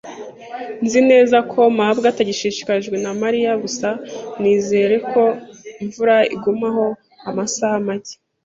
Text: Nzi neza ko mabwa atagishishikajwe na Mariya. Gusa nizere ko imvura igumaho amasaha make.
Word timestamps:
Nzi 0.83 1.01
neza 1.11 1.37
ko 1.51 1.59
mabwa 1.77 2.05
atagishishikajwe 2.11 2.95
na 3.03 3.11
Mariya. 3.21 3.51
Gusa 3.63 3.89
nizere 4.41 4.95
ko 5.11 5.23
imvura 5.83 6.15
igumaho 6.35 6.85
amasaha 7.29 7.77
make. 7.87 8.15